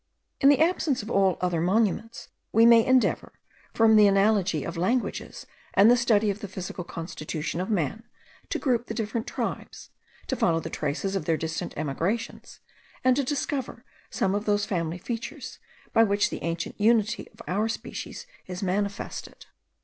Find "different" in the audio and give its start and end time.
8.95-9.27